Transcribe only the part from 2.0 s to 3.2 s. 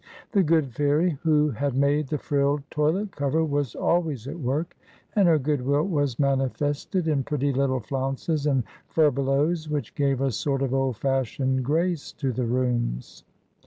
the frilled toilet